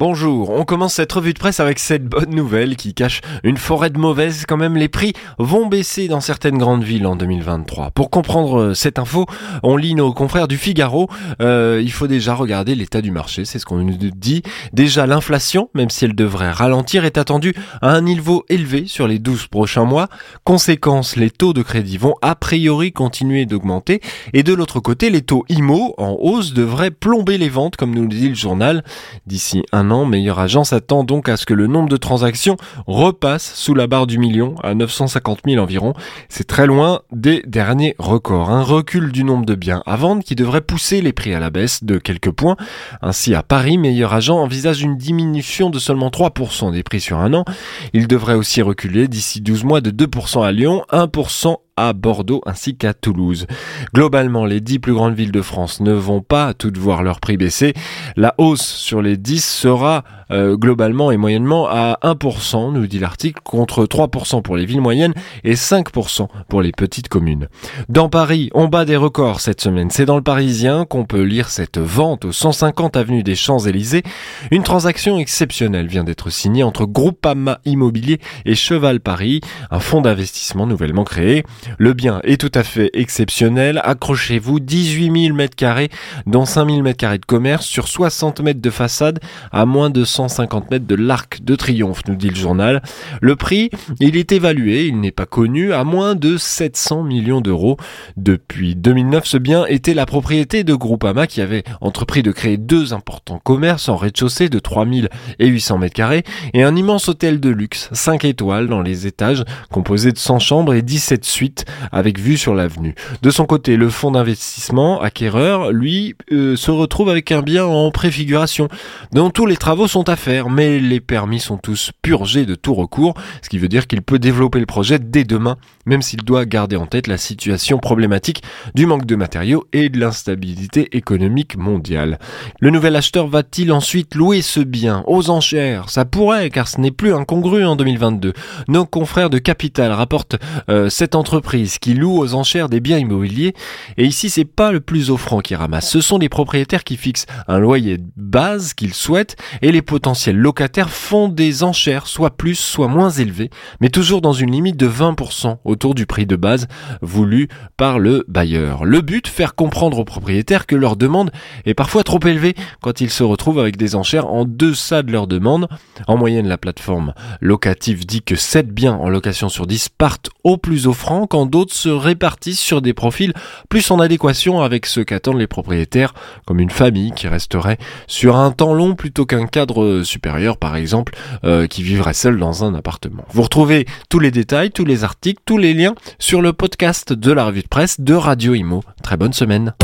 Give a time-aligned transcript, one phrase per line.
[0.00, 3.90] Bonjour, on commence cette revue de presse avec cette bonne nouvelle qui cache une forêt
[3.90, 4.46] de mauvaises.
[4.48, 7.90] Quand même, les prix vont baisser dans certaines grandes villes en 2023.
[7.90, 9.26] Pour comprendre euh, cette info,
[9.62, 11.10] on lit nos confrères du Figaro.
[11.42, 14.42] Euh, il faut déjà regarder l'état du marché, c'est ce qu'on nous dit.
[14.72, 19.18] Déjà, l'inflation, même si elle devrait ralentir, est attendue à un niveau élevé sur les
[19.18, 20.08] 12 prochains mois.
[20.44, 24.00] Conséquence, les taux de crédit vont a priori continuer d'augmenter.
[24.32, 28.04] Et de l'autre côté, les taux IMO en hausse devraient plomber les ventes, comme nous
[28.04, 28.82] le dit le journal,
[29.26, 33.74] d'ici un Meilleure Agence attend donc à ce que le nombre de transactions repasse sous
[33.74, 35.94] la barre du million à 950 000 environ.
[36.28, 38.50] C'est très loin des derniers records.
[38.50, 41.50] Un recul du nombre de biens à vendre qui devrait pousser les prix à la
[41.50, 42.56] baisse de quelques points.
[43.02, 47.34] Ainsi, à Paris, Meilleur Agent envisage une diminution de seulement 3% des prix sur un
[47.34, 47.44] an.
[47.92, 51.56] Il devrait aussi reculer d'ici 12 mois de 2% à Lyon, 1%
[51.88, 53.46] à Bordeaux ainsi qu'à Toulouse.
[53.94, 57.36] Globalement, les 10 plus grandes villes de France ne vont pas toutes voir leur prix
[57.36, 57.74] baisser.
[58.16, 63.40] La hausse sur les 10 sera euh, globalement et moyennement à 1%, nous dit l'article,
[63.44, 65.14] contre 3% pour les villes moyennes
[65.44, 67.48] et 5% pour les petites communes.
[67.88, 69.90] Dans Paris, on bat des records cette semaine.
[69.90, 74.02] C'est dans le Parisien qu'on peut lire cette vente au 150 avenue des Champs-Élysées.
[74.50, 80.66] Une transaction exceptionnelle vient d'être signée entre Groupama Immobilier et Cheval Paris, un fonds d'investissement
[80.66, 81.44] nouvellement créé.
[81.78, 83.80] Le bien est tout à fait exceptionnel.
[83.84, 85.90] Accrochez-vous, 18 000 mètres carrés,
[86.26, 89.20] dont 5 000 mètres carrés de commerce sur 60 mètres de façade
[89.52, 92.82] à moins de 150 mètres de l'Arc de Triomphe, nous dit le journal.
[93.22, 97.76] Le prix, il est évalué, il n'est pas connu, à moins de 700 millions d'euros.
[98.16, 102.92] Depuis 2009, ce bien était la propriété de Groupama qui avait entrepris de créer deux
[102.92, 108.24] importants commerces en rez-de-chaussée de 3800 mètres carrés et un immense hôtel de luxe, 5
[108.24, 112.94] étoiles dans les étages, composé de 100 chambres et 17 suites avec vue sur l'avenue.
[113.22, 117.90] De son côté, le fonds d'investissement acquéreur, lui, euh, se retrouve avec un bien en
[117.90, 118.68] préfiguration,
[119.12, 120.08] dont tous les travaux sont
[120.48, 124.18] mais les permis sont tous purgés de tout recours, ce qui veut dire qu'il peut
[124.18, 125.56] développer le projet dès demain,
[125.86, 128.42] même s'il doit garder en tête la situation problématique
[128.74, 132.18] du manque de matériaux et de l'instabilité économique mondiale.
[132.60, 135.90] Le nouvel acheteur va-t-il ensuite louer ce bien aux enchères?
[135.90, 138.32] Ça pourrait, car ce n'est plus incongru en 2022.
[138.68, 140.36] Nos confrères de Capital rapportent
[140.68, 143.54] euh, cette entreprise qui loue aux enchères des biens immobiliers,
[143.96, 147.26] et ici c'est pas le plus offrant qui ramasse, ce sont les propriétaires qui fixent
[147.48, 152.54] un loyer de base qu'ils souhaitent, et les potentiels locataires font des enchères, soit plus,
[152.54, 153.50] soit moins élevées,
[153.82, 156.68] mais toujours dans une limite de 20% autour du prix de base
[157.02, 158.86] voulu par le bailleur.
[158.86, 161.30] Le but, faire comprendre aux propriétaires que leur demande
[161.66, 165.26] est parfois trop élevée quand ils se retrouvent avec des enchères en deçà de leur
[165.26, 165.68] demande.
[166.06, 167.12] En moyenne, la plateforme
[167.42, 171.74] locative dit que 7 biens en location sur 10 partent au plus offrant quand d'autres
[171.74, 173.34] se répartissent sur des profils
[173.68, 176.14] plus en adéquation avec ce qu'attendent les propriétaires,
[176.46, 179.46] comme une famille qui resterait sur un temps long plutôt qu'un
[179.80, 181.14] cadre supérieur par exemple
[181.44, 183.24] euh, qui vivrait seul dans un appartement.
[183.32, 187.32] Vous retrouvez tous les détails, tous les articles, tous les liens sur le podcast de
[187.32, 188.82] la revue de presse de Radio Imo.
[189.02, 189.74] Très bonne semaine.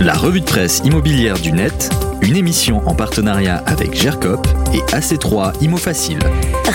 [0.00, 5.62] La revue de presse immobilière du net, une émission en partenariat avec GERCOP et AC3
[5.62, 6.18] Imo Facile.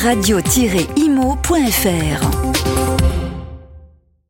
[0.02, 0.50] radio-imo.fr